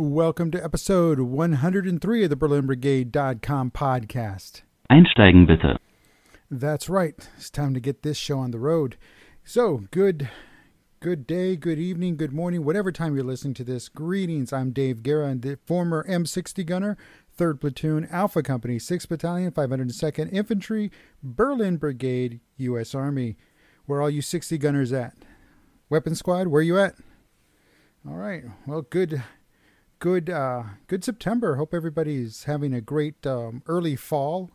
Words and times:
Welcome 0.00 0.52
to 0.52 0.62
episode 0.62 1.18
103 1.18 2.22
of 2.22 2.30
the 2.30 2.36
BerlinBrigade.com 2.36 3.72
podcast. 3.72 4.62
Einsteigen 4.88 5.44
bitte. 5.44 5.80
That's 6.48 6.88
right. 6.88 7.28
It's 7.36 7.50
time 7.50 7.74
to 7.74 7.80
get 7.80 8.04
this 8.04 8.16
show 8.16 8.38
on 8.38 8.52
the 8.52 8.60
road. 8.60 8.96
So, 9.42 9.88
good 9.90 10.30
good 11.00 11.26
day, 11.26 11.56
good 11.56 11.80
evening, 11.80 12.16
good 12.16 12.32
morning, 12.32 12.64
whatever 12.64 12.92
time 12.92 13.16
you're 13.16 13.24
listening 13.24 13.54
to 13.54 13.64
this. 13.64 13.88
Greetings. 13.88 14.52
I'm 14.52 14.70
Dave 14.70 15.02
Guerra, 15.02 15.34
the 15.34 15.58
former 15.66 16.06
M60 16.08 16.64
gunner, 16.64 16.96
3rd 17.36 17.60
Platoon, 17.60 18.08
Alpha 18.08 18.44
Company, 18.44 18.76
6th 18.76 19.08
Battalion, 19.08 19.50
502nd 19.50 20.32
Infantry, 20.32 20.92
Berlin 21.24 21.76
Brigade, 21.76 22.38
U.S. 22.58 22.94
Army. 22.94 23.36
Where 23.86 23.98
are 23.98 24.02
all 24.02 24.10
you 24.10 24.22
60 24.22 24.58
gunners 24.58 24.92
at? 24.92 25.14
Weapon 25.90 26.14
Squad, 26.14 26.46
where 26.46 26.62
you 26.62 26.78
at? 26.78 26.94
All 28.08 28.14
right. 28.14 28.44
Well, 28.64 28.82
good 28.82 29.24
good 29.98 30.30
uh, 30.30 30.62
good 30.86 31.04
September. 31.04 31.56
Hope 31.56 31.74
everybody's 31.74 32.44
having 32.44 32.72
a 32.72 32.80
great 32.80 33.26
um, 33.26 33.62
early 33.66 33.96
fall. 33.96 34.50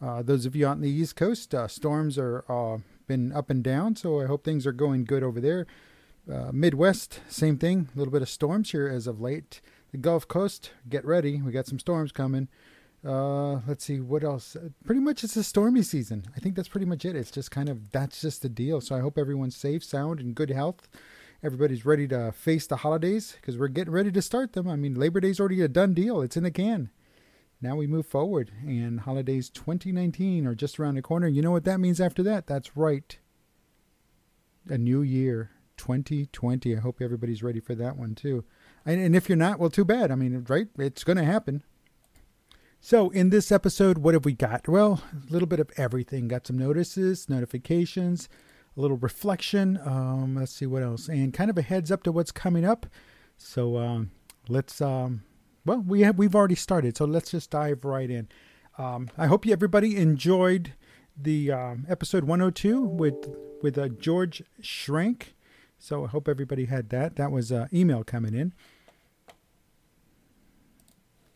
Uh, 0.00 0.22
those 0.22 0.44
of 0.44 0.54
you 0.54 0.66
on 0.66 0.80
the 0.80 0.90
East 0.90 1.16
Coast, 1.16 1.54
uh, 1.54 1.68
storms 1.68 2.18
are 2.18 2.44
uh, 2.50 2.78
been 3.06 3.32
up 3.32 3.48
and 3.48 3.62
down, 3.62 3.96
so 3.96 4.20
I 4.20 4.26
hope 4.26 4.44
things 4.44 4.66
are 4.66 4.72
going 4.72 5.04
good 5.04 5.22
over 5.22 5.40
there. 5.40 5.66
Uh, 6.30 6.50
Midwest, 6.52 7.20
same 7.28 7.56
thing. 7.56 7.88
A 7.94 7.98
little 7.98 8.12
bit 8.12 8.22
of 8.22 8.28
storms 8.28 8.72
here 8.72 8.88
as 8.88 9.06
of 9.06 9.20
late. 9.20 9.60
The 9.92 9.98
Gulf 9.98 10.28
Coast, 10.28 10.72
get 10.88 11.04
ready. 11.04 11.40
We 11.40 11.52
got 11.52 11.66
some 11.66 11.78
storms 11.78 12.12
coming. 12.12 12.48
Uh, 13.04 13.60
let's 13.66 13.84
see 13.84 14.00
what 14.00 14.24
else. 14.24 14.56
Pretty 14.84 15.00
much 15.00 15.22
it's 15.22 15.36
a 15.36 15.44
stormy 15.44 15.82
season. 15.82 16.24
I 16.36 16.40
think 16.40 16.56
that's 16.56 16.68
pretty 16.68 16.86
much 16.86 17.04
it. 17.04 17.14
It's 17.16 17.30
just 17.30 17.50
kind 17.50 17.68
of 17.68 17.92
that's 17.92 18.20
just 18.20 18.42
the 18.42 18.48
deal. 18.48 18.80
So 18.80 18.96
I 18.96 19.00
hope 19.00 19.16
everyone's 19.16 19.56
safe, 19.56 19.84
sound, 19.84 20.20
and 20.20 20.34
good 20.34 20.50
health 20.50 20.88
everybody's 21.42 21.84
ready 21.84 22.08
to 22.08 22.32
face 22.32 22.66
the 22.66 22.76
holidays 22.76 23.36
because 23.40 23.56
we're 23.58 23.68
getting 23.68 23.92
ready 23.92 24.10
to 24.12 24.22
start 24.22 24.52
them. 24.52 24.68
I 24.68 24.76
mean, 24.76 24.94
Labor 24.94 25.20
Day's 25.20 25.40
already 25.40 25.60
a 25.62 25.68
done 25.68 25.94
deal, 25.94 26.20
it's 26.20 26.36
in 26.36 26.44
the 26.44 26.50
can. 26.50 26.90
Now 27.60 27.74
we 27.76 27.86
move 27.86 28.06
forward, 28.06 28.52
and 28.66 29.00
holidays 29.00 29.48
2019 29.48 30.46
are 30.46 30.54
just 30.54 30.78
around 30.78 30.96
the 30.96 31.02
corner. 31.02 31.26
You 31.26 31.40
know 31.40 31.52
what 31.52 31.64
that 31.64 31.80
means 31.80 32.00
after 32.00 32.22
that? 32.24 32.46
That's 32.46 32.76
right. 32.76 33.18
A 34.68 34.76
new 34.76 35.00
year, 35.00 35.52
2020. 35.78 36.76
I 36.76 36.80
hope 36.80 37.00
everybody's 37.00 37.42
ready 37.42 37.60
for 37.60 37.74
that 37.74 37.96
one 37.96 38.14
too. 38.14 38.44
And, 38.84 39.00
and 39.00 39.16
if 39.16 39.28
you're 39.28 39.36
not, 39.36 39.58
well, 39.58 39.70
too 39.70 39.84
bad. 39.84 40.10
I 40.10 40.16
mean, 40.16 40.44
right? 40.48 40.68
It's 40.78 41.04
going 41.04 41.16
to 41.16 41.24
happen. 41.24 41.62
So, 42.80 43.10
in 43.10 43.30
this 43.30 43.50
episode, 43.50 43.98
what 43.98 44.14
have 44.14 44.24
we 44.24 44.34
got? 44.34 44.68
Well, 44.68 45.02
a 45.12 45.32
little 45.32 45.48
bit 45.48 45.58
of 45.58 45.70
everything. 45.76 46.28
Got 46.28 46.46
some 46.46 46.58
notices, 46.58 47.28
notifications, 47.28 48.28
a 48.76 48.80
little 48.80 48.96
reflection. 48.96 49.78
Um, 49.84 50.36
let's 50.36 50.52
see 50.52 50.66
what 50.66 50.82
else, 50.82 51.08
and 51.08 51.32
kind 51.32 51.50
of 51.50 51.58
a 51.58 51.62
heads 51.62 51.90
up 51.90 52.02
to 52.04 52.12
what's 52.12 52.32
coming 52.32 52.64
up. 52.64 52.86
So 53.36 53.78
um, 53.78 54.10
let's. 54.48 54.80
Um, 54.80 55.22
well, 55.64 55.78
we 55.80 56.02
have 56.02 56.18
we've 56.18 56.34
already 56.34 56.54
started, 56.54 56.96
so 56.96 57.04
let's 57.04 57.30
just 57.30 57.50
dive 57.50 57.84
right 57.84 58.10
in. 58.10 58.28
Um, 58.78 59.10
I 59.16 59.26
hope 59.26 59.46
you 59.46 59.52
everybody 59.52 59.96
enjoyed 59.96 60.74
the 61.16 61.50
um, 61.50 61.86
episode 61.88 62.24
102 62.24 62.80
with 62.82 63.14
with 63.62 63.78
uh, 63.78 63.88
George 63.88 64.42
Shrank. 64.60 65.34
So 65.78 66.04
I 66.04 66.08
hope 66.08 66.28
everybody 66.28 66.66
had 66.66 66.90
that. 66.90 67.16
That 67.16 67.30
was 67.30 67.52
uh, 67.52 67.66
email 67.72 68.04
coming 68.04 68.34
in. 68.34 68.54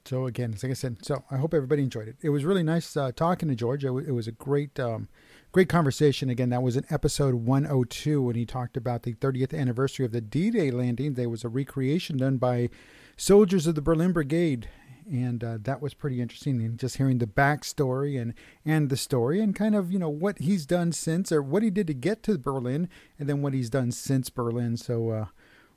So 0.04 0.26
again, 0.26 0.56
like 0.62 0.70
I 0.70 0.74
said, 0.74 1.04
so 1.04 1.24
I 1.30 1.36
hope 1.36 1.54
everybody 1.54 1.82
enjoyed 1.82 2.08
it. 2.08 2.16
It 2.20 2.30
was 2.30 2.44
really 2.44 2.62
nice 2.62 2.96
uh, 2.96 3.12
talking 3.14 3.48
to 3.48 3.54
George. 3.54 3.84
It, 3.84 3.88
w- 3.88 4.06
it 4.06 4.12
was 4.12 4.26
a 4.26 4.32
great 4.32 4.80
um, 4.80 5.08
great 5.52 5.68
conversation. 5.68 6.30
Again, 6.30 6.50
that 6.50 6.62
was 6.62 6.76
in 6.76 6.84
episode 6.90 7.34
102 7.34 8.22
when 8.22 8.36
he 8.36 8.46
talked 8.46 8.76
about 8.76 9.02
the 9.02 9.14
30th 9.14 9.58
anniversary 9.58 10.04
of 10.06 10.12
the 10.12 10.20
D 10.20 10.50
Day 10.50 10.70
landing. 10.70 11.14
There 11.14 11.28
was 11.28 11.44
a 11.44 11.48
recreation 11.48 12.16
done 12.18 12.36
by 12.36 12.70
soldiers 13.16 13.66
of 13.66 13.74
the 13.74 13.82
Berlin 13.82 14.12
Brigade. 14.12 14.68
And 15.10 15.42
uh, 15.42 15.58
that 15.62 15.82
was 15.82 15.92
pretty 15.92 16.20
interesting, 16.20 16.62
and 16.62 16.78
just 16.78 16.98
hearing 16.98 17.18
the 17.18 17.26
backstory 17.26 18.20
and 18.20 18.32
and 18.64 18.90
the 18.90 18.96
story, 18.96 19.40
and 19.40 19.56
kind 19.56 19.74
of 19.74 19.90
you 19.90 19.98
know 19.98 20.10
what 20.10 20.38
he's 20.38 20.66
done 20.66 20.92
since, 20.92 21.32
or 21.32 21.42
what 21.42 21.64
he 21.64 21.70
did 21.70 21.88
to 21.88 21.94
get 21.94 22.22
to 22.24 22.38
Berlin, 22.38 22.88
and 23.18 23.28
then 23.28 23.42
what 23.42 23.52
he's 23.52 23.70
done 23.70 23.90
since 23.90 24.30
Berlin. 24.30 24.76
So 24.76 25.10
uh, 25.10 25.26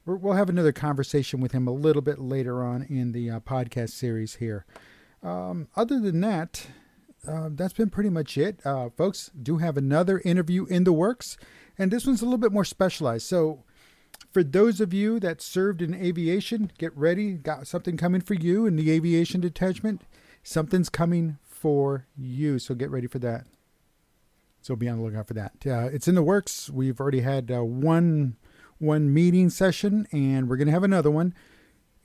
we 0.05 0.17
will 0.17 0.33
have 0.33 0.49
another 0.49 0.71
conversation 0.71 1.39
with 1.39 1.51
him 1.51 1.67
a 1.67 1.71
little 1.71 2.03
bit 2.03 2.19
later 2.19 2.63
on 2.63 2.83
in 2.83 3.11
the 3.11 3.31
uh, 3.31 3.39
podcast 3.39 3.91
series 3.91 4.35
here. 4.35 4.67
Um, 5.23 5.67
other 5.75 5.99
than 5.99 6.21
that, 6.21 6.67
uh, 7.27 7.49
that's 7.51 7.73
been 7.73 7.89
pretty 7.89 8.09
much 8.09 8.37
it. 8.37 8.59
Uh, 8.65 8.89
folks 8.89 9.31
do 9.41 9.57
have 9.57 9.77
another 9.77 10.21
interview 10.25 10.65
in 10.65 10.83
the 10.83 10.93
works, 10.93 11.37
and 11.77 11.91
this 11.91 12.05
one's 12.05 12.21
a 12.21 12.25
little 12.25 12.37
bit 12.37 12.51
more 12.51 12.65
specialized. 12.65 13.25
So, 13.25 13.63
for 14.31 14.43
those 14.43 14.81
of 14.81 14.93
you 14.93 15.19
that 15.19 15.41
served 15.41 15.81
in 15.81 15.93
aviation, 15.93 16.71
get 16.77 16.95
ready. 16.97 17.33
Got 17.33 17.67
something 17.67 17.97
coming 17.97 18.21
for 18.21 18.33
you 18.33 18.65
in 18.65 18.75
the 18.75 18.91
aviation 18.91 19.41
detachment. 19.41 20.01
Something's 20.43 20.89
coming 20.89 21.37
for 21.43 22.07
you. 22.17 22.59
So, 22.59 22.75
get 22.75 22.89
ready 22.89 23.07
for 23.07 23.19
that. 23.19 23.45
So, 24.61 24.75
be 24.75 24.89
on 24.89 24.97
the 24.97 25.03
lookout 25.03 25.27
for 25.27 25.33
that. 25.35 25.53
Uh, 25.65 25.89
it's 25.93 26.07
in 26.07 26.15
the 26.15 26.23
works. 26.23 26.69
We've 26.69 26.99
already 26.99 27.21
had 27.21 27.51
uh, 27.51 27.63
one 27.63 28.35
one 28.79 29.13
meeting 29.13 29.49
session, 29.49 30.07
and 30.11 30.49
we're 30.49 30.57
going 30.57 30.67
to 30.67 30.73
have 30.73 30.83
another 30.83 31.11
one 31.11 31.33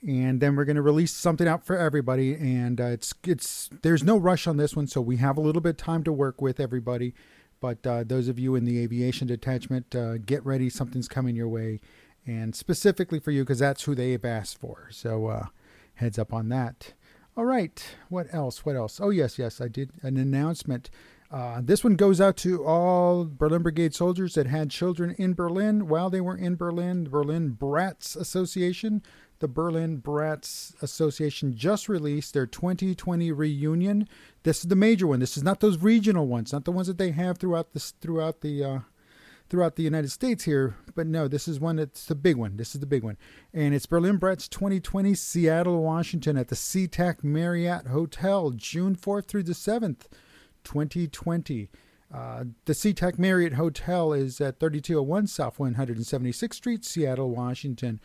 and 0.07 0.39
then 0.39 0.55
we're 0.55 0.65
going 0.65 0.75
to 0.75 0.81
release 0.81 1.13
something 1.13 1.47
out 1.47 1.65
for 1.65 1.77
everybody 1.77 2.33
and 2.33 2.79
uh, 2.79 2.85
it's 2.85 3.13
it's 3.25 3.69
there's 3.81 4.03
no 4.03 4.17
rush 4.17 4.47
on 4.47 4.57
this 4.57 4.75
one 4.75 4.87
so 4.87 5.01
we 5.01 5.17
have 5.17 5.37
a 5.37 5.41
little 5.41 5.61
bit 5.61 5.71
of 5.71 5.77
time 5.77 6.03
to 6.03 6.13
work 6.13 6.41
with 6.41 6.59
everybody. 6.59 7.13
But 7.61 7.85
uh, 7.85 8.05
those 8.05 8.29
of 8.29 8.39
you 8.39 8.55
in 8.55 8.63
the 8.63 8.79
aviation 8.79 9.27
detachment 9.27 9.93
uh, 9.93 10.17
get 10.19 10.45
ready 10.45 10.69
something's 10.69 11.09
coming 11.09 11.35
your 11.35 11.49
way 11.49 11.81
and 12.25 12.55
specifically 12.55 13.19
for 13.19 13.31
you 13.31 13.43
because 13.43 13.59
that's 13.59 13.83
who 13.83 13.95
they've 13.95 14.23
asked 14.23 14.59
for. 14.59 14.87
So 14.91 15.27
uh, 15.27 15.45
heads 15.95 16.17
up 16.17 16.33
on 16.33 16.49
that. 16.49 16.93
All 17.35 17.45
right 17.45 17.95
what 18.07 18.33
else? 18.33 18.65
What 18.65 18.75
else? 18.75 18.99
Oh 19.01 19.09
yes 19.09 19.37
yes 19.37 19.59
i 19.59 19.67
did 19.67 19.91
an 20.01 20.17
announcement. 20.17 20.89
Uh, 21.31 21.61
this 21.63 21.83
one 21.83 21.95
goes 21.95 22.19
out 22.19 22.35
to 22.37 22.65
all 22.65 23.23
Berlin 23.23 23.61
Brigade 23.61 23.93
soldiers 23.93 24.33
that 24.33 24.47
had 24.47 24.71
children 24.71 25.13
in 25.19 25.35
Berlin 25.35 25.87
while 25.87 26.09
they 26.09 26.21
were 26.21 26.35
in 26.35 26.55
Berlin. 26.55 27.03
The 27.03 27.11
Berlin 27.11 27.49
Brats 27.49 28.15
Association 28.15 29.03
the 29.39 29.47
Berlin 29.47 29.97
Brats 29.97 30.73
Association 30.81 31.55
just 31.55 31.89
released 31.89 32.33
their 32.33 32.45
2020 32.45 33.31
reunion. 33.31 34.07
This 34.43 34.59
is 34.59 34.67
the 34.67 34.75
major 34.75 35.07
one. 35.07 35.19
This 35.19 35.37
is 35.37 35.43
not 35.43 35.61
those 35.61 35.77
regional 35.77 36.27
ones, 36.27 36.53
not 36.53 36.65
the 36.65 36.71
ones 36.71 36.87
that 36.87 36.97
they 36.97 37.11
have 37.11 37.37
throughout 37.37 37.73
this 37.73 37.91
throughout 38.01 38.41
the 38.41 38.63
uh, 38.63 38.79
throughout 39.49 39.77
the 39.77 39.83
United 39.83 40.11
States 40.11 40.43
here. 40.43 40.75
But 40.93 41.07
no, 41.07 41.27
this 41.27 41.47
is 41.47 41.59
one 41.59 41.77
that's 41.77 42.05
the 42.05 42.15
big 42.15 42.35
one. 42.35 42.57
This 42.57 42.75
is 42.75 42.81
the 42.81 42.85
big 42.85 43.03
one, 43.03 43.17
and 43.53 43.73
it's 43.73 43.85
Berlin 43.85 44.17
Brats 44.17 44.49
2020, 44.49 45.15
Seattle, 45.15 45.81
Washington, 45.81 46.37
at 46.37 46.49
the 46.49 46.55
SeaTac 46.55 47.23
Marriott 47.23 47.87
Hotel, 47.87 48.51
June 48.51 48.95
4th 48.95 49.25
through 49.25 49.43
the 49.43 49.53
7th, 49.53 50.07
2020. 50.65 51.69
Uh, 52.11 52.43
the 52.65 52.73
SeaTac 52.73 53.19
Marriott 53.19 53.53
Hotel 53.53 54.13
is 54.13 54.41
at 54.41 54.59
3201 54.59 55.27
South 55.27 55.57
176th 55.59 56.55
Street, 56.55 56.83
Seattle, 56.83 57.29
Washington 57.29 58.01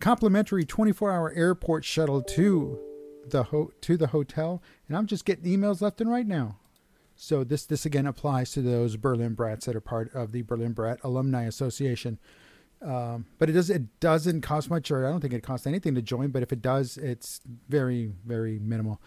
complimentary 0.00 0.64
24-hour 0.64 1.32
airport 1.34 1.84
shuttle 1.84 2.22
to 2.22 2.78
the 3.28 3.44
ho- 3.44 3.72
to 3.80 3.96
the 3.96 4.08
hotel, 4.08 4.62
and 4.88 4.96
I'm 4.96 5.06
just 5.06 5.24
getting 5.24 5.44
emails 5.44 5.80
left 5.80 6.00
and 6.00 6.10
right 6.10 6.26
now. 6.26 6.56
So 7.16 7.44
this 7.44 7.64
this 7.64 7.86
again 7.86 8.06
applies 8.06 8.52
to 8.52 8.62
those 8.62 8.96
Berlin 8.96 9.34
Brats 9.34 9.66
that 9.66 9.74
are 9.74 9.80
part 9.80 10.14
of 10.14 10.32
the 10.32 10.42
Berlin 10.42 10.72
Brat 10.72 11.00
Alumni 11.02 11.44
Association. 11.44 12.18
Um, 12.82 13.24
but 13.38 13.48
it 13.48 13.52
does 13.52 13.70
it 13.70 14.00
doesn't 14.00 14.42
cost 14.42 14.68
much, 14.68 14.90
or 14.90 15.06
I 15.06 15.10
don't 15.10 15.20
think 15.20 15.32
it 15.32 15.42
costs 15.42 15.66
anything 15.66 15.94
to 15.94 16.02
join. 16.02 16.28
But 16.28 16.42
if 16.42 16.52
it 16.52 16.60
does, 16.60 16.98
it's 16.98 17.40
very 17.68 18.12
very 18.24 18.58
minimal. 18.58 19.00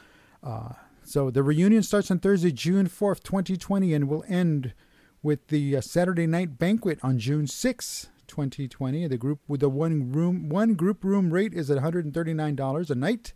Uh, 0.43 0.73
so 1.03 1.29
the 1.29 1.43
reunion 1.43 1.83
starts 1.83 2.09
on 2.09 2.19
Thursday, 2.19 2.51
June 2.51 2.87
fourth, 2.87 3.23
twenty 3.23 3.57
twenty, 3.57 3.93
and 3.93 4.09
will 4.09 4.25
end 4.27 4.73
with 5.21 5.47
the 5.47 5.77
uh, 5.77 5.81
Saturday 5.81 6.25
night 6.25 6.57
banquet 6.57 6.97
on 7.03 7.19
June 7.19 7.45
sixth, 7.45 8.09
2020. 8.29 9.07
The 9.07 9.17
group 9.17 9.39
with 9.47 9.59
the 9.59 9.69
one 9.69 10.11
room 10.11 10.47
one 10.47 10.75
group 10.75 11.03
room 11.03 11.33
rate 11.33 11.53
is 11.53 11.69
at 11.69 11.77
$139 11.77 12.89
a 12.89 12.95
night. 12.95 13.33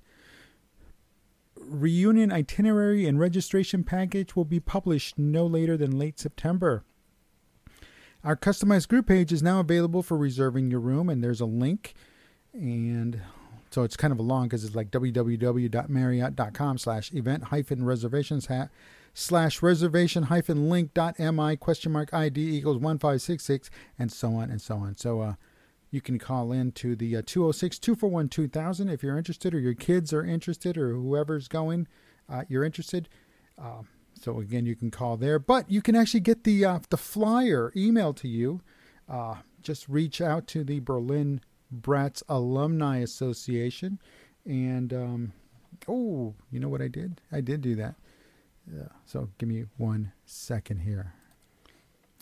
Reunion 1.57 2.31
itinerary 2.31 3.05
and 3.05 3.19
registration 3.19 3.83
package 3.83 4.35
will 4.35 4.45
be 4.45 4.59
published 4.59 5.17
no 5.17 5.45
later 5.45 5.75
than 5.75 5.97
late 5.97 6.19
September. 6.19 6.83
Our 8.23 8.37
customized 8.37 8.87
group 8.87 9.07
page 9.07 9.33
is 9.33 9.43
now 9.43 9.59
available 9.59 10.01
for 10.01 10.17
reserving 10.17 10.71
your 10.71 10.79
room, 10.79 11.09
and 11.09 11.21
there's 11.21 11.41
a 11.41 11.45
link. 11.45 11.93
And 12.53 13.21
so 13.73 13.81
it's 13.81 13.97
kind 13.97 14.13
of 14.13 14.19
a 14.19 14.23
long 14.23 14.43
because 14.43 14.63
it's 14.63 14.75
like 14.75 14.91
www.marriott.com 14.91 16.77
slash 16.77 17.11
event 17.11 17.45
hyphen 17.45 17.83
reservations 17.83 18.45
hat 18.45 18.69
slash 19.15 19.63
reservation 19.63 20.23
hyphen 20.23 20.69
link 20.69 20.93
dot 20.93 21.17
mi 21.17 21.55
question 21.55 21.91
mark 21.91 22.13
ID 22.13 22.57
equals 22.57 22.77
1566 22.77 23.71
and 23.97 24.11
so 24.11 24.35
on 24.35 24.51
and 24.51 24.61
so 24.61 24.75
on. 24.75 24.95
So 24.95 25.21
uh, 25.21 25.33
you 25.89 26.01
can 26.01 26.19
call 26.19 26.51
in 26.51 26.71
to 26.73 26.95
the 26.95 27.17
uh, 27.17 27.21
206 27.25 27.79
241 27.79 28.29
2000 28.29 28.89
if 28.89 29.01
you're 29.01 29.17
interested 29.17 29.55
or 29.55 29.59
your 29.59 29.73
kids 29.73 30.13
are 30.13 30.23
interested 30.23 30.77
or 30.77 30.93
whoever's 30.93 31.47
going, 31.47 31.87
uh, 32.29 32.43
you're 32.47 32.63
interested. 32.63 33.09
Uh, 33.59 33.81
so 34.19 34.39
again, 34.39 34.67
you 34.67 34.75
can 34.75 34.91
call 34.91 35.17
there, 35.17 35.39
but 35.39 35.69
you 35.69 35.81
can 35.81 35.95
actually 35.95 36.19
get 36.19 36.43
the 36.43 36.63
uh, 36.63 36.79
the 36.89 36.97
flyer 36.97 37.71
emailed 37.75 38.17
to 38.17 38.27
you. 38.27 38.61
Uh, 39.09 39.37
just 39.61 39.89
reach 39.89 40.21
out 40.21 40.45
to 40.47 40.63
the 40.63 40.79
Berlin 40.79 41.41
Brats 41.81 42.23
Alumni 42.29 42.99
Association 42.99 43.99
And 44.45 44.93
um, 44.93 45.33
oh, 45.87 46.35
you 46.51 46.59
know 46.59 46.69
what 46.69 46.81
I 46.81 46.87
did? 46.87 47.21
I 47.31 47.41
did 47.41 47.61
do 47.61 47.75
that. 47.75 47.95
Yeah. 48.71 48.87
So 49.05 49.29
give 49.37 49.49
me 49.49 49.65
one 49.77 50.13
second 50.25 50.79
here. 50.79 51.13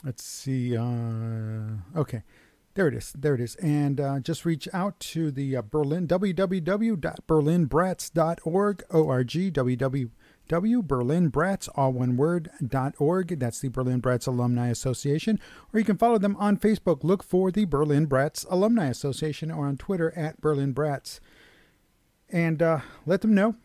Let's 0.04 0.24
see. 0.24 0.76
Uh, 0.76 1.78
okay. 1.96 2.24
There 2.74 2.88
it 2.88 2.94
is. 2.94 3.14
There 3.18 3.36
it 3.36 3.42
is. 3.42 3.56
And 3.56 4.00
uh, 4.00 4.20
just 4.20 4.46
reach 4.46 4.70
out 4.74 4.98
to 5.02 5.30
the 5.30 5.58
uh, 5.58 5.62
Berlin, 5.62 6.08
www.berlinbrats.org, 6.08 8.84
O-R-G, 8.92 9.52
www.berlinbrats, 10.52 11.70
all 11.76 11.94
one 11.94 12.18
word, 12.18 12.50
.org. 13.00 13.40
That's 13.40 13.62
the 13.62 13.70
Berlin 13.70 14.02
Brats 14.02 14.28
Alumni 14.28 14.68
Association. 14.68 15.40
Or 15.74 15.80
you 15.80 15.86
can 15.86 15.98
follow 15.98 16.18
them 16.18 16.36
on 16.38 16.58
Facebook. 16.58 17.06
Look 17.06 17.24
for 17.24 17.52
the 17.52 17.64
Berlin 17.64 18.06
Brats 18.06 18.46
Alumni 18.50 18.88
Association 18.88 19.50
or 19.50 19.66
on 19.66 19.78
Twitter 19.78 20.12
at 20.14 20.42
Berlin 20.42 20.74
Brats. 20.74 21.22
And 22.30 22.62
uh, 22.62 22.80
let 23.06 23.22
them 23.22 23.34
know. 23.34 23.56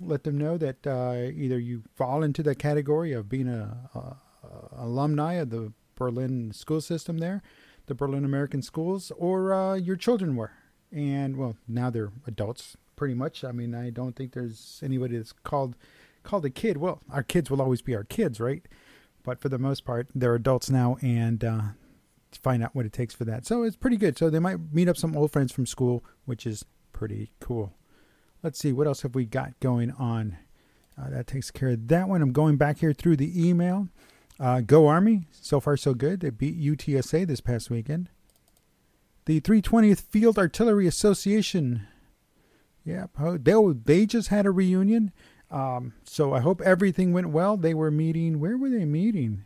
Let 0.00 0.24
them 0.24 0.36
know 0.36 0.58
that 0.58 0.84
uh, 0.84 1.30
either 1.32 1.60
you 1.60 1.84
fall 1.94 2.24
into 2.24 2.42
the 2.42 2.56
category 2.56 3.12
of 3.12 3.28
being 3.28 3.48
a, 3.48 3.88
a, 3.94 3.98
a 3.98 4.84
alumni 4.84 5.34
of 5.34 5.50
the 5.50 5.72
Berlin 5.94 6.52
school 6.52 6.80
system 6.80 7.18
there, 7.18 7.40
the 7.86 7.94
Berlin 7.94 8.24
American 8.24 8.62
schools, 8.62 9.12
or 9.16 9.52
uh, 9.52 9.74
your 9.74 9.94
children 9.94 10.34
were. 10.34 10.50
And 10.90 11.36
well, 11.36 11.56
now 11.68 11.90
they're 11.90 12.10
adults, 12.26 12.76
pretty 12.96 13.14
much. 13.14 13.44
I 13.44 13.52
mean, 13.52 13.76
I 13.76 13.90
don't 13.90 14.16
think 14.16 14.32
there's 14.32 14.80
anybody 14.82 15.16
that's 15.16 15.32
called 15.32 15.76
called 16.22 16.44
a 16.44 16.50
kid. 16.50 16.76
Well, 16.76 17.00
our 17.10 17.22
kids 17.22 17.50
will 17.50 17.62
always 17.62 17.82
be 17.82 17.94
our 17.94 18.04
kids, 18.04 18.40
right? 18.40 18.62
But 19.22 19.40
for 19.40 19.48
the 19.48 19.58
most 19.58 19.84
part, 19.84 20.08
they're 20.14 20.34
adults 20.34 20.70
now, 20.70 20.96
and 21.00 21.44
uh, 21.44 21.62
find 22.38 22.62
out 22.62 22.74
what 22.74 22.86
it 22.86 22.92
takes 22.92 23.14
for 23.14 23.24
that. 23.24 23.46
So 23.46 23.62
it's 23.62 23.76
pretty 23.76 23.96
good. 23.96 24.18
So 24.18 24.30
they 24.30 24.38
might 24.38 24.72
meet 24.72 24.88
up 24.88 24.96
some 24.96 25.16
old 25.16 25.32
friends 25.32 25.52
from 25.52 25.66
school, 25.66 26.04
which 26.24 26.46
is 26.46 26.64
pretty 26.92 27.30
cool. 27.40 27.72
Let's 28.42 28.58
see 28.58 28.72
what 28.72 28.86
else 28.86 29.02
have 29.02 29.14
we 29.14 29.24
got 29.24 29.58
going 29.60 29.92
on. 29.92 30.38
Uh, 31.00 31.10
that 31.10 31.26
takes 31.26 31.50
care 31.50 31.70
of 31.70 31.88
that 31.88 32.08
one. 32.08 32.22
I'm 32.22 32.32
going 32.32 32.56
back 32.56 32.78
here 32.78 32.92
through 32.92 33.16
the 33.16 33.48
email. 33.48 33.88
Uh, 34.38 34.60
Go 34.60 34.88
Army, 34.88 35.26
so 35.30 35.60
far 35.60 35.76
so 35.76 35.94
good. 35.94 36.20
They 36.20 36.30
beat 36.30 36.60
UTSA 36.60 37.26
this 37.26 37.40
past 37.40 37.70
weekend. 37.70 38.08
The 39.24 39.40
320th 39.40 40.00
Field 40.00 40.36
Artillery 40.36 40.86
Association, 40.88 41.86
yeah, 42.84 43.06
they 43.16 43.54
they 43.84 44.04
just 44.04 44.28
had 44.28 44.46
a 44.46 44.50
reunion. 44.50 45.12
Um, 45.52 45.92
so 46.04 46.32
I 46.32 46.40
hope 46.40 46.60
everything 46.62 47.12
went 47.12 47.28
well. 47.28 47.56
They 47.56 47.74
were 47.74 47.90
meeting. 47.90 48.40
Where 48.40 48.56
were 48.56 48.70
they 48.70 48.86
meeting? 48.86 49.44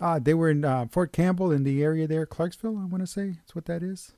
Uh, 0.00 0.18
they 0.18 0.34
were 0.34 0.50
in 0.50 0.64
uh, 0.64 0.86
Fort 0.90 1.12
Campbell 1.12 1.52
in 1.52 1.62
the 1.62 1.82
area 1.82 2.06
there, 2.08 2.26
Clarksville. 2.26 2.78
I 2.78 2.86
want 2.86 3.02
to 3.02 3.06
say 3.06 3.32
that's 3.32 3.54
what 3.54 3.66
that 3.66 3.82
is. 3.82 4.12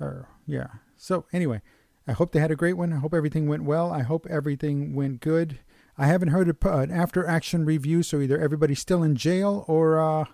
Or 0.00 0.28
yeah. 0.46 0.68
So 0.96 1.26
anyway, 1.32 1.60
I 2.08 2.12
hope 2.12 2.32
they 2.32 2.40
had 2.40 2.50
a 2.50 2.56
great 2.56 2.76
one. 2.76 2.92
I 2.92 2.96
hope 2.96 3.14
everything 3.14 3.48
went 3.48 3.64
well. 3.64 3.92
I 3.92 4.02
hope 4.02 4.26
everything 4.28 4.94
went 4.94 5.20
good. 5.20 5.58
I 5.98 6.06
haven't 6.06 6.28
heard 6.28 6.48
an 6.48 6.90
after 6.90 7.26
action 7.26 7.64
review, 7.64 8.02
so 8.02 8.20
either 8.20 8.38
everybody's 8.38 8.80
still 8.80 9.02
in 9.02 9.16
jail 9.16 9.64
or 9.68 9.98
uh, 9.98 10.24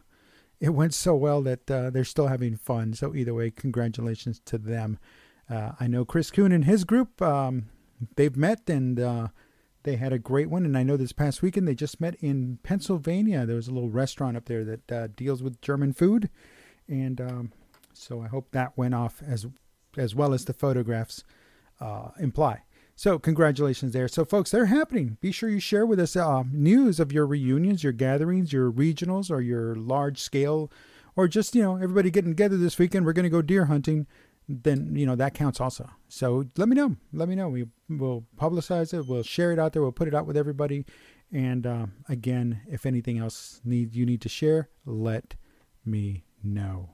it 0.62 0.70
went 0.70 0.94
so 0.94 1.14
well 1.14 1.42
that 1.42 1.70
uh, 1.70 1.90
they're 1.90 2.04
still 2.04 2.28
having 2.28 2.56
fun. 2.56 2.94
So, 2.94 3.14
either 3.14 3.34
way, 3.34 3.50
congratulations 3.50 4.40
to 4.46 4.58
them. 4.58 4.98
Uh, 5.50 5.72
I 5.78 5.86
know 5.88 6.04
Chris 6.04 6.30
Kuhn 6.30 6.52
and 6.52 6.64
his 6.64 6.84
group, 6.84 7.20
um, 7.20 7.66
they've 8.16 8.36
met 8.36 8.68
and 8.68 8.98
uh, 8.98 9.28
they 9.84 9.96
had 9.96 10.12
a 10.12 10.18
great 10.18 10.50
one. 10.50 10.64
And 10.64 10.76
I 10.76 10.82
know 10.82 10.96
this 10.96 11.12
past 11.12 11.42
weekend 11.42 11.66
they 11.66 11.74
just 11.74 12.00
met 12.00 12.16
in 12.20 12.58
Pennsylvania. 12.62 13.46
There 13.46 13.56
was 13.56 13.68
a 13.68 13.72
little 13.72 13.90
restaurant 13.90 14.36
up 14.36 14.46
there 14.46 14.64
that 14.64 14.92
uh, 14.92 15.08
deals 15.16 15.42
with 15.42 15.60
German 15.60 15.92
food. 15.92 16.30
And 16.88 17.20
um, 17.20 17.52
so 17.92 18.22
I 18.22 18.28
hope 18.28 18.50
that 18.52 18.76
went 18.76 18.94
off 18.94 19.22
as, 19.26 19.46
as 19.96 20.14
well 20.14 20.34
as 20.34 20.44
the 20.44 20.52
photographs 20.52 21.24
uh, 21.80 22.10
imply. 22.18 22.62
So, 22.94 23.18
congratulations 23.18 23.92
there. 23.92 24.06
So, 24.06 24.24
folks, 24.24 24.50
they're 24.50 24.66
happening. 24.66 25.16
Be 25.20 25.32
sure 25.32 25.48
you 25.48 25.60
share 25.60 25.86
with 25.86 25.98
us 25.98 26.14
uh, 26.14 26.44
news 26.52 27.00
of 27.00 27.10
your 27.10 27.26
reunions, 27.26 27.82
your 27.82 27.92
gatherings, 27.92 28.52
your 28.52 28.70
regionals, 28.70 29.30
or 29.30 29.40
your 29.40 29.74
large 29.74 30.20
scale, 30.20 30.70
or 31.16 31.26
just, 31.26 31.54
you 31.54 31.62
know, 31.62 31.76
everybody 31.76 32.10
getting 32.10 32.32
together 32.32 32.56
this 32.56 32.78
weekend. 32.78 33.06
We're 33.06 33.14
going 33.14 33.24
to 33.24 33.30
go 33.30 33.42
deer 33.42 33.64
hunting. 33.64 34.06
Then, 34.48 34.96
you 34.96 35.06
know, 35.06 35.14
that 35.16 35.34
counts 35.34 35.60
also. 35.60 35.88
So, 36.08 36.44
let 36.56 36.68
me 36.68 36.74
know. 36.74 36.96
Let 37.12 37.28
me 37.28 37.34
know. 37.34 37.48
We 37.48 37.66
will 37.88 38.24
publicize 38.36 38.92
it. 38.92 39.06
We'll 39.06 39.22
share 39.22 39.52
it 39.52 39.58
out 39.58 39.72
there. 39.72 39.82
We'll 39.82 39.92
put 39.92 40.08
it 40.08 40.14
out 40.14 40.26
with 40.26 40.36
everybody. 40.36 40.84
And 41.32 41.66
uh, 41.66 41.86
again, 42.08 42.60
if 42.68 42.84
anything 42.84 43.18
else 43.18 43.60
need 43.64 43.94
you 43.94 44.04
need 44.04 44.20
to 44.20 44.28
share, 44.28 44.68
let 44.84 45.34
me 45.84 46.24
know. 46.42 46.90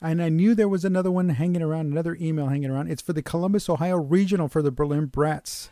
And 0.00 0.20
I 0.20 0.28
knew 0.28 0.54
there 0.54 0.68
was 0.68 0.84
another 0.84 1.10
one 1.10 1.30
hanging 1.30 1.62
around, 1.62 1.92
another 1.92 2.16
email 2.20 2.48
hanging 2.48 2.70
around. 2.70 2.90
It's 2.90 3.02
for 3.02 3.12
the 3.12 3.22
Columbus, 3.22 3.68
Ohio 3.68 3.96
regional 3.96 4.48
for 4.48 4.62
the 4.62 4.70
Berlin 4.70 5.06
Brats. 5.06 5.70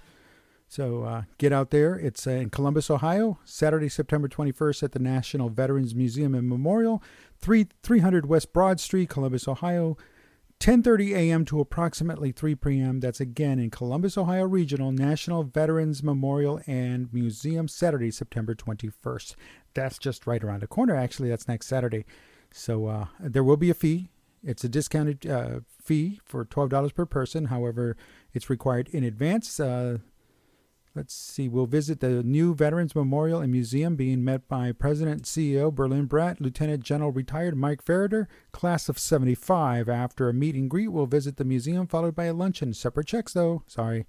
So 0.69 1.03
uh, 1.03 1.23
get 1.37 1.53
out 1.53 1.71
there. 1.71 1.95
It's 1.95 2.27
uh, 2.27 2.31
in 2.31 2.51
Columbus, 2.51 2.91
Ohio, 2.91 3.39
Saturday, 3.45 3.89
September 3.89 4.29
21st 4.29 4.83
at 4.83 4.93
the 4.93 4.99
National 4.99 5.51
Veterans 5.51 5.95
Museum 5.95 6.35
and 6.35 6.49
Memorial, 6.49 7.03
3, 7.39 7.67
300 7.83 8.27
West 8.27 8.53
Broad 8.53 8.81
Street, 8.81 9.09
Columbus, 9.09 9.47
Ohio. 9.47 9.97
10:30 10.61 11.15
a.m. 11.15 11.45
to 11.45 11.61
approximately 11.61 12.33
3 12.33 12.55
p.m. 12.55 13.01
That's 13.01 13.21
again 13.21 13.59
in 13.59 13.71
Columbus, 13.71 14.17
Ohio 14.17 14.45
Regional 14.45 14.93
National 14.93 15.43
Veterans 15.43 16.03
Memorial 16.03 16.61
and 16.67 17.13
Museum, 17.13 17.69
Saturday, 17.69 18.11
September 18.11 18.55
21st. 18.55 19.35
That's 19.75 19.99
just 19.99 20.27
right 20.27 20.43
around 20.43 20.61
the 20.61 20.67
corner. 20.67 20.97
Actually, 20.97 21.29
that's 21.29 21.49
next 21.49 21.67
Saturday. 21.67 22.07
So 22.51 22.87
uh, 22.87 23.07
there 23.21 23.45
will 23.45 23.57
be 23.57 23.71
a 23.71 23.75
fee. 23.75 24.11
It's 24.43 24.65
a 24.65 24.69
discounted 24.69 25.27
uh, 25.27 25.61
fee 25.83 26.21
for 26.25 26.45
$12 26.45 26.95
per 26.95 27.07
person. 27.07 27.47
However, 27.47 27.97
it's 28.33 28.51
required 28.51 28.89
in 28.89 29.03
advance. 29.03 29.59
Uh, 29.59 29.99
let's 30.95 31.15
see. 31.15 31.49
We'll 31.49 31.67
visit 31.67 32.01
the 32.01 32.23
new 32.23 32.55
Veterans 32.55 32.95
Memorial 32.95 33.41
and 33.41 33.51
Museum 33.51 33.97
being 33.97 34.25
met 34.25 34.49
by 34.49 34.73
President 34.73 35.23
CEO 35.23 35.75
Berlin 35.75 36.07
Brat, 36.07 36.41
Lieutenant 36.41 36.83
General 36.83 37.11
retired 37.11 37.57
Mike 37.57 37.85
Ferriter, 37.85 38.27
class 38.53 38.89
of 38.89 38.99
75. 38.99 39.89
After 39.89 40.29
a 40.29 40.35
meet 40.35 40.55
and 40.55 40.71
greet, 40.71 40.89
we'll 40.89 41.07
visit 41.07 41.37
the 41.37 41.45
museum 41.45 41.87
followed 41.87 42.15
by 42.15 42.25
a 42.25 42.35
luncheon. 42.35 42.73
Separate 42.73 43.07
checks, 43.07 43.33
though. 43.33 43.63
Sorry. 43.67 44.07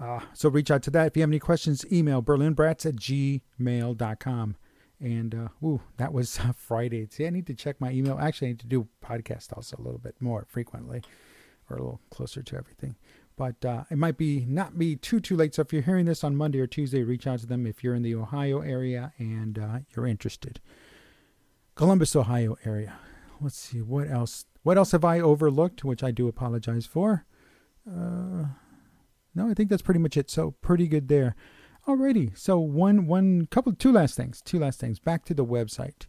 Uh, 0.00 0.20
so 0.32 0.48
reach 0.48 0.70
out 0.70 0.82
to 0.82 0.90
that. 0.90 1.08
If 1.08 1.16
you 1.16 1.22
have 1.22 1.30
any 1.30 1.38
questions, 1.38 1.84
email 1.92 2.22
berlinbrats 2.22 2.86
at 2.86 2.96
gmail.com. 2.96 4.56
And 4.98 5.34
uh, 5.34 5.48
ooh, 5.66 5.80
that 5.96 6.12
was 6.12 6.38
Friday. 6.56 7.06
See, 7.10 7.26
I 7.26 7.30
need 7.30 7.46
to 7.46 7.54
check 7.54 7.80
my 7.80 7.90
email. 7.90 8.18
Actually, 8.18 8.48
I 8.48 8.50
need 8.52 8.60
to 8.60 8.66
do 8.66 8.88
podcast 9.04 9.52
also 9.54 9.76
a 9.78 9.82
little 9.82 9.98
bit 9.98 10.16
more 10.20 10.46
frequently, 10.48 11.02
or 11.68 11.76
a 11.76 11.80
little 11.80 12.00
closer 12.10 12.42
to 12.42 12.56
everything. 12.56 12.96
But 13.40 13.64
uh, 13.64 13.84
it 13.90 13.96
might 13.96 14.18
be 14.18 14.44
not 14.46 14.78
be 14.78 14.96
too 14.96 15.18
too 15.18 15.34
late. 15.34 15.54
So 15.54 15.62
if 15.62 15.72
you're 15.72 15.80
hearing 15.80 16.04
this 16.04 16.22
on 16.22 16.36
Monday 16.36 16.60
or 16.60 16.66
Tuesday, 16.66 17.02
reach 17.02 17.26
out 17.26 17.38
to 17.38 17.46
them 17.46 17.66
if 17.66 17.82
you're 17.82 17.94
in 17.94 18.02
the 18.02 18.14
Ohio 18.14 18.60
area 18.60 19.14
and 19.16 19.58
uh, 19.58 19.78
you're 19.96 20.06
interested. 20.06 20.60
Columbus, 21.74 22.14
Ohio 22.14 22.58
area. 22.66 22.98
Let's 23.40 23.56
see 23.56 23.80
what 23.80 24.10
else. 24.10 24.44
What 24.62 24.76
else 24.76 24.92
have 24.92 25.06
I 25.06 25.20
overlooked? 25.20 25.84
Which 25.84 26.02
I 26.02 26.10
do 26.10 26.28
apologize 26.28 26.84
for. 26.84 27.24
Uh, 27.90 28.48
no, 29.34 29.48
I 29.48 29.54
think 29.54 29.70
that's 29.70 29.80
pretty 29.80 30.00
much 30.00 30.18
it. 30.18 30.30
So 30.30 30.50
pretty 30.60 30.86
good 30.86 31.08
there. 31.08 31.34
Alrighty. 31.88 32.36
So 32.36 32.58
one 32.58 33.06
one 33.06 33.46
couple 33.46 33.72
two 33.72 33.90
last 33.90 34.18
things. 34.18 34.42
Two 34.42 34.58
last 34.58 34.78
things. 34.78 34.98
Back 34.98 35.24
to 35.24 35.32
the 35.32 35.46
website. 35.46 36.04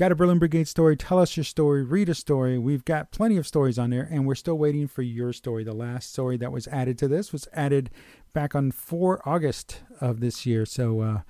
Got 0.00 0.12
a 0.12 0.14
Berlin 0.14 0.38
Brigade 0.38 0.66
story. 0.66 0.96
Tell 0.96 1.18
us 1.18 1.36
your 1.36 1.44
story. 1.44 1.84
Read 1.84 2.08
a 2.08 2.14
story. 2.14 2.56
We've 2.56 2.86
got 2.86 3.10
plenty 3.10 3.36
of 3.36 3.46
stories 3.46 3.78
on 3.78 3.90
there, 3.90 4.08
and 4.10 4.26
we're 4.26 4.34
still 4.34 4.56
waiting 4.56 4.88
for 4.88 5.02
your 5.02 5.30
story. 5.34 5.62
The 5.62 5.74
last 5.74 6.10
story 6.10 6.38
that 6.38 6.50
was 6.50 6.66
added 6.68 6.96
to 7.00 7.06
this 7.06 7.34
was 7.34 7.46
added 7.52 7.90
back 8.32 8.54
on 8.54 8.70
4 8.70 9.20
August 9.28 9.82
of 10.00 10.20
this 10.20 10.46
year. 10.46 10.64
So 10.64 11.00
uh, 11.02 11.20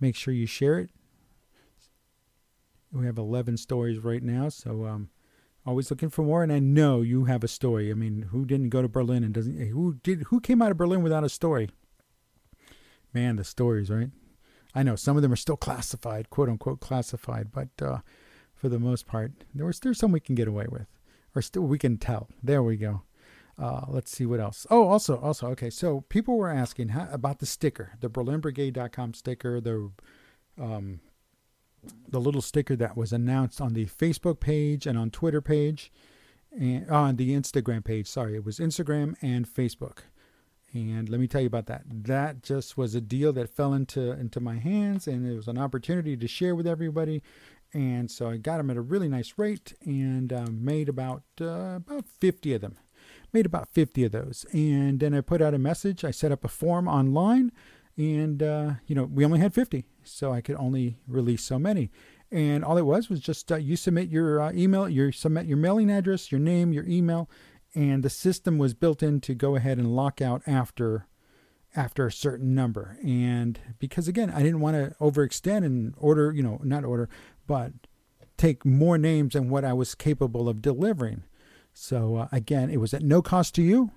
make 0.00 0.16
sure 0.16 0.32
you 0.32 0.46
share 0.46 0.78
it. 0.78 0.88
We 2.90 3.04
have 3.04 3.18
11 3.18 3.58
stories 3.58 3.98
right 3.98 4.22
now, 4.22 4.48
so 4.48 4.86
um, 4.86 5.10
always 5.66 5.90
looking 5.90 6.08
for 6.08 6.22
more. 6.22 6.42
And 6.42 6.50
I 6.50 6.60
know 6.60 7.02
you 7.02 7.24
have 7.24 7.44
a 7.44 7.48
story. 7.48 7.90
I 7.90 7.94
mean, 7.94 8.28
who 8.30 8.46
didn't 8.46 8.70
go 8.70 8.80
to 8.80 8.88
Berlin 8.88 9.22
and 9.22 9.34
doesn't? 9.34 9.68
Who 9.68 9.98
did? 10.02 10.22
Who 10.28 10.40
came 10.40 10.62
out 10.62 10.70
of 10.70 10.78
Berlin 10.78 11.02
without 11.02 11.24
a 11.24 11.28
story? 11.28 11.68
man, 13.14 13.36
the 13.36 13.44
stories, 13.44 13.90
right? 13.90 14.10
I 14.74 14.82
know 14.82 14.96
some 14.96 15.16
of 15.16 15.22
them 15.22 15.32
are 15.32 15.36
still 15.36 15.56
classified, 15.56 16.30
quote 16.30 16.48
unquote 16.48 16.80
classified, 16.80 17.52
but 17.52 17.68
uh, 17.80 17.98
for 18.54 18.68
the 18.68 18.78
most 18.78 19.06
part, 19.06 19.32
there's 19.54 19.80
there's 19.80 19.98
some 19.98 20.12
we 20.12 20.20
can 20.20 20.34
get 20.34 20.48
away 20.48 20.66
with, 20.68 20.86
or 21.34 21.42
still 21.42 21.62
we 21.62 21.78
can 21.78 21.98
tell. 21.98 22.28
There 22.42 22.62
we 22.62 22.76
go. 22.76 23.02
Uh, 23.56 23.82
let's 23.86 24.10
see 24.10 24.26
what 24.26 24.40
else. 24.40 24.66
Oh, 24.68 24.88
also, 24.88 25.16
also, 25.20 25.48
okay. 25.50 25.70
So 25.70 26.00
people 26.08 26.36
were 26.36 26.50
asking 26.50 26.88
how, 26.88 27.08
about 27.12 27.38
the 27.38 27.46
sticker, 27.46 27.92
the 28.00 28.10
BerlinBrigade.com 28.10 29.14
sticker, 29.14 29.60
the 29.60 29.90
um, 30.60 31.00
the 32.08 32.20
little 32.20 32.42
sticker 32.42 32.74
that 32.76 32.96
was 32.96 33.12
announced 33.12 33.60
on 33.60 33.74
the 33.74 33.86
Facebook 33.86 34.40
page 34.40 34.86
and 34.86 34.98
on 34.98 35.10
Twitter 35.10 35.40
page, 35.40 35.92
and 36.50 36.88
on 36.90 37.16
the 37.16 37.30
Instagram 37.30 37.84
page. 37.84 38.08
Sorry, 38.08 38.34
it 38.34 38.44
was 38.44 38.58
Instagram 38.58 39.14
and 39.22 39.46
Facebook. 39.48 39.98
And 40.74 41.08
let 41.08 41.20
me 41.20 41.28
tell 41.28 41.40
you 41.40 41.46
about 41.46 41.66
that. 41.66 41.84
That 41.88 42.42
just 42.42 42.76
was 42.76 42.94
a 42.96 43.00
deal 43.00 43.32
that 43.34 43.48
fell 43.48 43.72
into 43.72 44.10
into 44.10 44.40
my 44.40 44.56
hands, 44.56 45.06
and 45.06 45.24
it 45.26 45.36
was 45.36 45.46
an 45.48 45.56
opportunity 45.56 46.16
to 46.16 46.26
share 46.28 46.54
with 46.54 46.66
everybody. 46.66 47.22
And 47.72 48.10
so 48.10 48.28
I 48.28 48.36
got 48.36 48.58
them 48.58 48.70
at 48.70 48.76
a 48.76 48.80
really 48.80 49.08
nice 49.08 49.34
rate, 49.36 49.74
and 49.84 50.32
um, 50.32 50.64
made 50.64 50.88
about 50.88 51.22
uh, 51.40 51.76
about 51.76 52.06
50 52.06 52.54
of 52.54 52.60
them. 52.60 52.76
made 53.32 53.46
about 53.46 53.68
50 53.72 54.04
of 54.04 54.12
those. 54.12 54.44
And 54.52 55.00
then 55.00 55.14
I 55.14 55.20
put 55.20 55.40
out 55.40 55.54
a 55.54 55.58
message. 55.58 56.04
I 56.04 56.10
set 56.10 56.32
up 56.32 56.44
a 56.44 56.48
form 56.48 56.88
online, 56.88 57.52
and, 57.96 58.42
uh, 58.42 58.72
you 58.86 58.94
know, 58.94 59.04
we 59.04 59.24
only 59.24 59.38
had 59.38 59.54
50, 59.54 59.84
so 60.02 60.32
I 60.32 60.40
could 60.40 60.56
only 60.56 60.98
release 61.06 61.44
so 61.44 61.58
many. 61.58 61.90
And 62.30 62.64
all 62.64 62.76
it 62.76 62.82
was 62.82 63.08
was 63.08 63.20
just 63.20 63.52
uh, 63.52 63.56
you 63.56 63.76
submit 63.76 64.08
your 64.08 64.40
uh, 64.40 64.52
email, 64.52 64.88
you 64.88 65.12
submit 65.12 65.46
your 65.46 65.56
mailing 65.56 65.90
address, 65.90 66.32
your 66.32 66.40
name, 66.40 66.72
your 66.72 66.84
email, 66.86 67.30
and 67.74 68.02
the 68.02 68.10
system 68.10 68.58
was 68.58 68.74
built 68.74 69.02
in 69.02 69.20
to 69.20 69.34
go 69.34 69.56
ahead 69.56 69.78
and 69.78 69.94
lock 69.94 70.20
out 70.20 70.42
after 70.46 71.06
after 71.76 72.06
a 72.06 72.12
certain 72.12 72.54
number. 72.54 72.96
And 73.04 73.58
because 73.80 74.06
again, 74.06 74.30
I 74.30 74.42
didn't 74.42 74.60
want 74.60 74.76
to 74.76 74.94
overextend 75.00 75.64
and 75.64 75.94
order, 75.96 76.32
you 76.32 76.42
know, 76.42 76.60
not 76.62 76.84
order, 76.84 77.08
but 77.48 77.72
take 78.36 78.64
more 78.64 78.96
names 78.96 79.32
than 79.34 79.50
what 79.50 79.64
I 79.64 79.72
was 79.72 79.94
capable 79.94 80.48
of 80.48 80.62
delivering. 80.62 81.24
So 81.72 82.16
uh, 82.16 82.28
again, 82.30 82.70
it 82.70 82.78
was 82.78 82.94
at 82.94 83.02
no 83.02 83.22
cost 83.22 83.54
to 83.56 83.62
you, 83.62 83.90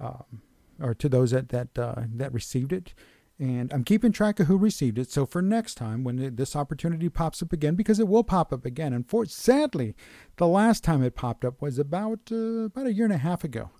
um, 0.00 0.42
or 0.80 0.94
to 0.94 1.08
those 1.08 1.32
that 1.32 1.48
that 1.48 1.76
uh, 1.76 2.02
that 2.14 2.32
received 2.32 2.72
it. 2.72 2.94
And 3.40 3.72
I'm 3.72 3.84
keeping 3.84 4.12
track 4.12 4.38
of 4.38 4.48
who 4.48 4.58
received 4.58 4.98
it. 4.98 5.10
So 5.10 5.24
for 5.24 5.40
next 5.40 5.76
time, 5.76 6.04
when 6.04 6.36
this 6.36 6.54
opportunity 6.54 7.08
pops 7.08 7.42
up 7.42 7.54
again, 7.54 7.74
because 7.74 7.98
it 7.98 8.06
will 8.06 8.22
pop 8.22 8.52
up 8.52 8.66
again. 8.66 8.92
And 8.92 9.08
for 9.08 9.24
sadly, 9.24 9.96
the 10.36 10.46
last 10.46 10.84
time 10.84 11.02
it 11.02 11.16
popped 11.16 11.42
up 11.46 11.62
was 11.62 11.78
about 11.78 12.30
uh, 12.30 12.66
about 12.66 12.86
a 12.86 12.92
year 12.92 13.06
and 13.06 13.14
a 13.14 13.18
half 13.18 13.42
ago, 13.42 13.70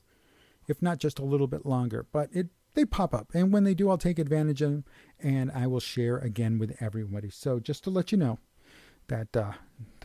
if 0.66 0.80
not 0.80 0.98
just 0.98 1.18
a 1.18 1.24
little 1.26 1.46
bit 1.46 1.66
longer. 1.66 2.06
But 2.10 2.30
it 2.32 2.48
they 2.74 2.86
pop 2.86 3.12
up, 3.12 3.32
and 3.34 3.52
when 3.52 3.64
they 3.64 3.74
do, 3.74 3.90
I'll 3.90 3.98
take 3.98 4.18
advantage 4.18 4.62
of 4.62 4.70
them, 4.70 4.84
and 5.18 5.50
I 5.50 5.66
will 5.66 5.80
share 5.80 6.16
again 6.16 6.58
with 6.58 6.76
everybody. 6.80 7.28
So 7.28 7.58
just 7.58 7.84
to 7.84 7.90
let 7.90 8.12
you 8.12 8.18
know 8.18 8.38
that 9.08 9.36
uh, 9.36 9.52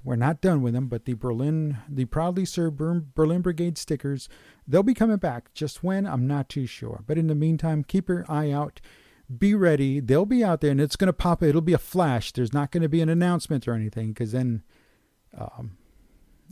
we're 0.04 0.16
not 0.16 0.42
done 0.42 0.62
with 0.64 0.74
them, 0.74 0.88
but 0.88 1.06
the 1.06 1.14
Berlin, 1.14 1.78
the 1.88 2.06
proudly 2.06 2.44
served 2.44 2.78
Berlin 2.78 3.42
Brigade 3.42 3.78
stickers, 3.78 4.28
they'll 4.68 4.84
be 4.84 4.96
coming 4.96 5.18
back. 5.18 5.54
Just 5.54 5.84
when, 5.84 6.06
I'm 6.06 6.28
not 6.28 6.50
too 6.50 6.66
sure. 6.66 7.04
But 7.08 7.18
in 7.18 7.28
the 7.28 7.36
meantime, 7.36 7.84
keep 7.84 8.10
your 8.10 8.26
eye 8.28 8.52
out. 8.52 8.82
Be 9.36 9.56
ready. 9.56 10.00
They'll 10.00 10.26
be 10.26 10.44
out 10.44 10.62
there, 10.62 10.72
and 10.72 10.82
it's 10.82 10.96
going 10.96 11.08
to 11.08 11.14
pop. 11.14 11.42
It'll 11.42 11.62
be 11.62 11.74
a 11.74 11.80
flash. 11.80 12.32
There's 12.32 12.54
not 12.54 12.72
going 12.72 12.84
to 12.84 12.90
be 12.90 13.02
an 13.02 13.10
announcement 13.10 13.68
or 13.68 13.74
anything, 13.74 14.10
because 14.10 14.32
then 14.32 14.64
um, 15.38 15.78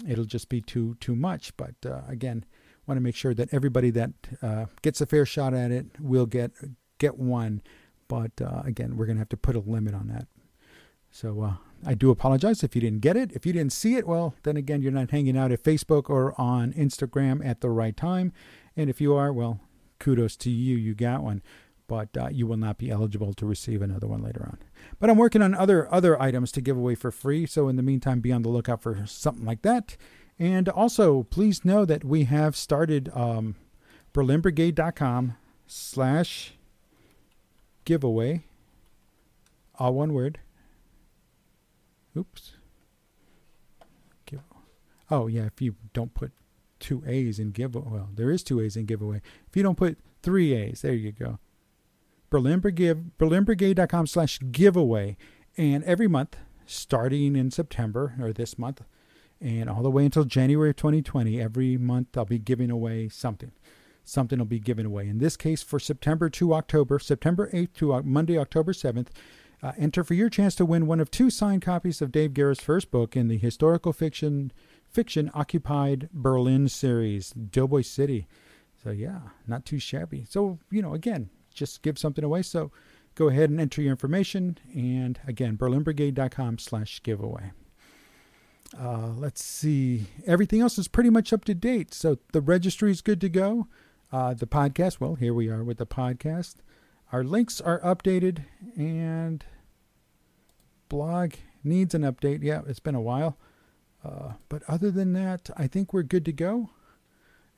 it'll 0.08 0.26
just 0.26 0.50
be 0.50 0.62
too 0.62 0.96
too 1.00 1.16
much. 1.16 1.56
But 1.56 1.76
uh, 1.86 2.02
again, 2.08 2.46
want 2.88 2.98
to 2.98 3.02
make 3.02 3.16
sure 3.16 3.34
that 3.34 3.54
everybody 3.54 3.90
that 3.92 4.12
uh, 4.42 4.66
gets 4.82 5.02
a 5.02 5.06
fair 5.06 5.26
shot 5.26 5.54
at 5.54 5.72
it 5.72 5.86
will 6.00 6.26
get 6.26 6.52
get 6.98 7.18
one. 7.18 7.62
But 8.08 8.42
uh, 8.42 8.64
again, 8.66 8.98
we're 8.98 9.06
going 9.06 9.18
to 9.18 9.22
have 9.22 9.30
to 9.30 9.38
put 9.38 9.56
a 9.56 9.60
limit 9.60 9.94
on 9.94 10.08
that. 10.08 10.28
So 11.10 11.42
uh, 11.42 11.54
I 11.86 11.94
do 11.94 12.10
apologize 12.10 12.64
if 12.64 12.76
you 12.76 12.82
didn't 12.82 13.02
get 13.02 13.16
it. 13.16 13.32
If 13.34 13.46
you 13.46 13.54
didn't 13.54 13.74
see 13.74 13.96
it, 13.96 14.08
well, 14.08 14.36
then 14.44 14.58
again, 14.58 14.82
you're 14.82 14.92
not 14.92 15.12
hanging 15.12 15.38
out 15.38 15.52
at 15.52 15.64
Facebook 15.64 16.10
or 16.10 16.40
on 16.40 16.74
Instagram 16.74 17.46
at 17.46 17.62
the 17.62 17.70
right 17.70 17.96
time. 17.96 18.34
And 18.76 18.90
if 18.90 19.00
you 19.00 19.14
are, 19.14 19.32
well, 19.32 19.60
kudos 20.00 20.36
to 20.38 20.50
you, 20.50 20.76
you 20.76 20.96
got 20.96 21.24
one. 21.24 21.42
But 21.88 22.16
uh, 22.18 22.30
you 22.32 22.48
will 22.48 22.58
not 22.58 22.78
be 22.78 22.90
eligible 22.90 23.34
to 23.34 23.46
receive 23.46 23.82
another 23.82 24.08
one 24.08 24.24
later 24.24 24.44
on. 24.44 24.58
But 25.00 25.10
I'm 25.10 25.18
working 25.18 25.42
on 25.42 25.54
other 25.54 25.92
other 25.94 26.20
items 26.22 26.52
to 26.54 26.62
give 26.62 26.78
away 26.78 26.96
for 26.96 27.12
free. 27.12 27.46
So 27.46 27.68
in 27.68 27.76
the 27.76 27.84
meantime, 27.84 28.22
be 28.22 28.32
on 28.32 28.42
the 28.42 28.50
lookout 28.50 28.82
for 28.82 29.06
something 29.06 29.46
like 29.46 29.62
that. 29.64 29.98
And 30.40 30.70
also, 30.70 31.24
please 31.24 31.64
know 31.64 31.86
that 31.86 32.04
we 32.04 32.24
have 32.24 32.56
started 32.56 33.10
um, 33.14 33.56
BerlinBrigade.com 34.14 35.36
slash 35.68 36.54
giveaway, 37.86 38.44
all 39.78 39.94
one 39.94 40.14
word 40.14 40.40
Oops. 42.18 42.54
Give. 44.26 44.42
Oh 45.10 45.28
yeah, 45.28 45.46
if 45.46 45.62
you 45.62 45.76
don't 45.94 46.14
put 46.14 46.32
two 46.80 47.04
A's 47.08 47.40
in 47.40 47.52
give, 47.52 47.76
well, 47.76 48.10
there 48.14 48.32
is 48.32 48.44
two 48.44 48.62
A's 48.62 48.76
in 48.76 48.86
giveaway. 48.86 49.22
If 49.48 49.56
you 49.56 49.64
don't 49.64 49.78
put 49.78 49.98
three 50.22 50.54
A's, 50.54 50.82
there 50.82 50.94
you 50.94 51.12
go. 51.12 51.40
Berlin 52.34 52.62
Brigade, 52.62 53.16
BerlinBrigade.com 53.20 54.08
slash 54.08 54.40
giveaway, 54.52 55.18
and 55.56 55.84
every 55.84 56.08
month, 56.08 56.36
starting 56.66 57.36
in 57.36 57.52
September 57.52 58.16
or 58.20 58.34
this 58.34 58.58
month, 58.58 58.82
and 59.40 59.70
all 59.70 59.84
the 59.84 59.92
way 59.92 60.04
until 60.04 60.24
January 60.24 60.72
of 60.72 60.76
2020, 60.78 61.40
every 61.40 61.78
month 61.78 62.18
I'll 62.18 62.26
be 62.26 62.40
giving 62.40 62.72
away 62.72 63.08
something. 63.08 63.52
Something 64.04 64.40
will 64.40 64.48
be 64.48 64.60
given 64.60 64.88
away. 64.88 65.08
In 65.08 65.20
this 65.20 65.38
case, 65.38 65.62
for 65.62 65.80
September 65.80 66.28
to 66.32 66.56
October, 66.56 66.98
September 66.98 67.52
8th 67.52 67.74
to 67.74 68.02
Monday, 68.02 68.40
October 68.40 68.74
7th, 68.74 69.10
uh, 69.62 69.74
enter 69.78 70.04
for 70.04 70.16
your 70.16 70.30
chance 70.32 70.56
to 70.56 70.66
win 70.66 70.88
one 70.88 71.00
of 71.00 71.12
two 71.12 71.30
signed 71.30 71.62
copies 71.62 72.02
of 72.02 72.12
Dave 72.12 72.34
Guerra's 72.34 72.60
first 72.60 72.90
book 72.90 73.16
in 73.16 73.28
the 73.28 73.38
historical 73.38 73.94
fiction 73.94 74.52
fiction 74.90 75.30
occupied 75.36 76.10
Berlin 76.12 76.68
series, 76.68 77.30
Doughboy 77.30 77.84
City. 77.84 78.26
So 78.84 78.90
yeah, 78.90 79.20
not 79.46 79.68
too 79.68 79.78
shabby. 79.78 80.26
So 80.28 80.58
you 80.72 80.82
know, 80.82 80.96
again, 80.96 81.30
just 81.54 81.82
give 81.82 81.98
something 81.98 82.24
away. 82.24 82.42
So 82.42 82.72
go 83.16 83.30
ahead 83.30 83.50
and 83.50 83.60
enter 83.60 83.82
your 83.82 83.92
information. 83.92 84.58
And 84.74 85.20
again, 85.28 85.58
berlinbrigade.com/slash 85.58 87.04
giveaway. 87.04 87.52
Uh, 88.78 89.10
let's 89.16 89.44
see. 89.44 90.08
Everything 90.26 90.62
else 90.62 90.78
is 90.78 90.88
pretty 90.88 91.10
much 91.10 91.32
up 91.32 91.46
to 91.46 91.54
date. 91.54 91.94
So 91.94 92.18
the 92.32 92.42
registry 92.42 92.92
is 92.92 93.02
good 93.02 93.22
to 93.22 93.30
go. 93.30 93.68
Uh, 94.12 94.34
the 94.34 94.48
podcast, 94.48 95.00
well, 95.00 95.16
here 95.16 95.34
we 95.34 95.50
are 95.50 95.64
with 95.64 95.78
the 95.78 95.86
podcast. 95.86 96.56
Our 97.12 97.24
links 97.24 97.62
are 97.62 97.80
updated 97.82 98.46
and 98.76 99.44
blog 100.90 101.34
needs 101.64 101.94
an 101.94 102.02
update. 102.02 102.40
Yeah, 102.42 102.62
it's 102.68 102.80
been 102.80 102.96
a 102.96 103.02
while. 103.02 103.38
Uh, 104.04 104.34
but 104.50 104.64
other 104.68 104.92
than 104.92 105.14
that, 105.14 105.50
I 105.56 105.68
think 105.68 105.94
we're 105.94 106.04
good 106.04 106.26
to 106.26 106.34
go. 106.34 106.70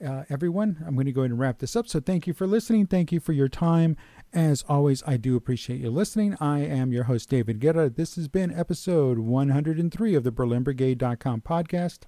Uh, 0.03 0.23
everyone, 0.29 0.83
I'm 0.85 0.95
going 0.95 1.05
to 1.05 1.11
go 1.11 1.21
ahead 1.21 1.31
and 1.31 1.39
wrap 1.39 1.59
this 1.59 1.75
up. 1.75 1.87
So 1.87 1.99
thank 1.99 2.27
you 2.27 2.33
for 2.33 2.45
listening. 2.45 2.85
Thank 2.85 3.11
you 3.11 3.19
for 3.19 3.31
your 3.33 3.47
time. 3.47 3.95
As 4.33 4.63
always, 4.67 5.01
I 5.07 5.17
do 5.17 5.35
appreciate 5.35 5.79
you 5.79 5.89
listening. 5.89 6.35
I 6.41 6.59
am 6.59 6.91
your 6.91 7.05
host, 7.05 7.29
David 7.29 7.59
Guerra. 7.59 7.89
This 7.89 8.15
has 8.15 8.27
been 8.27 8.53
episode 8.53 9.19
103 9.19 10.15
of 10.15 10.23
the 10.23 10.31
BerlinBrigade.com 10.31 11.41
podcast. 11.41 12.07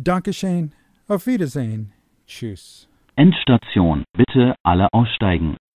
Dankeschön. 0.00 0.72
Auf 1.08 1.26
Wiedersehen. 1.26 1.92
Tschüss. 2.26 2.88
Endstation. 3.16 4.04
Bitte 4.16 4.54
alle 4.64 4.88
aussteigen. 4.92 5.56